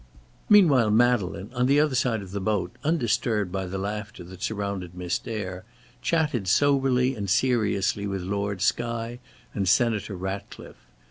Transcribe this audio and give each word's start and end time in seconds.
Meanwhile 0.49 0.89
Madeleine, 0.89 1.51
on 1.53 1.67
the 1.67 1.79
other 1.79 1.93
side 1.93 2.23
of 2.23 2.31
the 2.31 2.39
boat, 2.41 2.75
undisturbed 2.83 3.51
by 3.51 3.67
the 3.67 3.77
laughter 3.77 4.23
that 4.23 4.41
surrounded 4.41 4.95
Miss 4.95 5.19
Dare, 5.19 5.63
chatted 6.01 6.47
soberly 6.47 7.13
and 7.13 7.29
seriously 7.29 8.07
with 8.07 8.23
Lord 8.23 8.63
Skye 8.63 9.19
and 9.53 9.67
Senator 9.69 10.15
Ratcliffe. 10.15 10.87